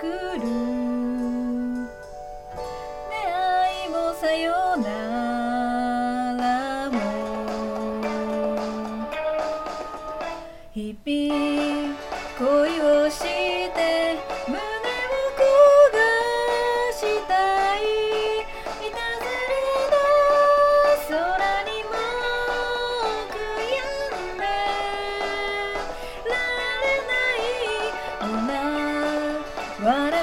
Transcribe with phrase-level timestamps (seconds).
[0.00, 0.69] 作る。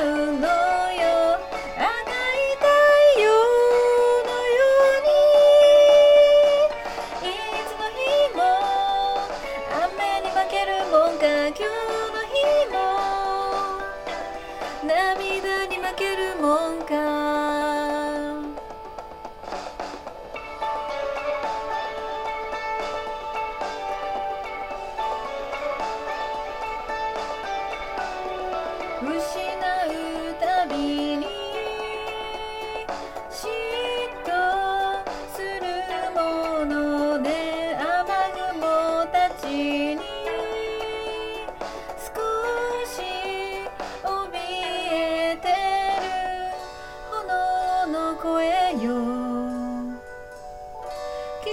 [0.02, 0.06] う
[0.40, 1.40] のよ。
[1.76, 2.66] 赤い太
[3.20, 3.26] 陽
[4.26, 4.60] のよ
[4.94, 5.10] うに。
[7.24, 7.32] い
[7.68, 8.00] つの日
[8.36, 8.40] も
[9.84, 11.62] 雨に負けるもんか今日
[12.14, 12.38] の日
[12.72, 12.76] も。
[14.86, 16.96] 涙に負けるもんか。
[29.00, 29.04] 不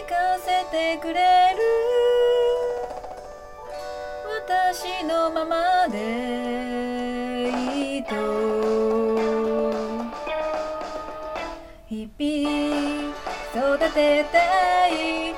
[0.05, 1.61] かせてくれる。
[4.47, 7.51] 私のままで
[7.95, 8.15] いいと。
[11.89, 13.15] 日々
[13.77, 15.35] 育てたい。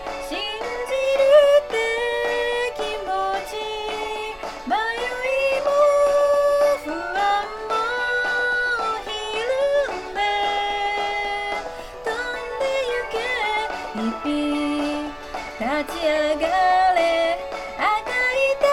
[15.66, 16.06] 立ち上
[16.36, 16.46] が
[16.94, 17.42] れ。
[17.74, 18.66] 赤い太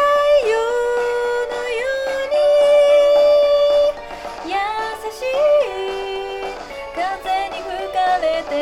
[0.45, 0.53] 陽
[1.49, 2.29] のよう
[4.45, 4.53] に。
[4.53, 4.55] 優
[5.11, 6.53] しい。
[6.93, 7.01] 風
[7.49, 8.53] に吹かれて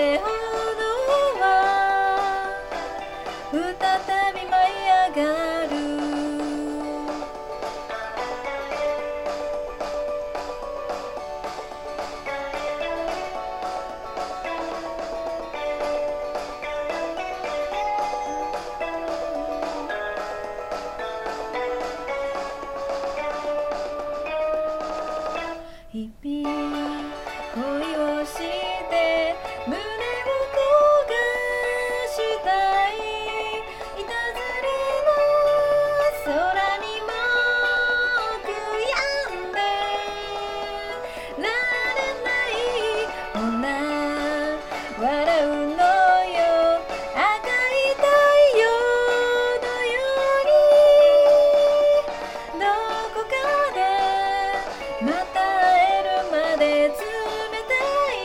[55.03, 57.73] また会えるまで冷た
[58.13, 58.21] い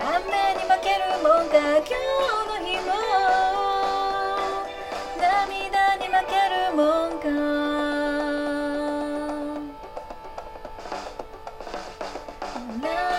[0.00, 0.22] 雨
[0.54, 1.90] に負けるもんか今日
[2.46, 2.88] の日も
[5.20, 7.26] 涙に負けるもんか
[12.80, 13.17] No.